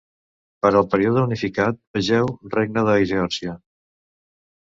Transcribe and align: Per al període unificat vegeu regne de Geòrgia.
Per 0.65 0.69
al 0.77 0.87
període 0.93 1.25
unificat 1.27 1.77
vegeu 1.99 2.31
regne 2.55 2.85
de 2.87 2.95
Geòrgia. 3.13 3.57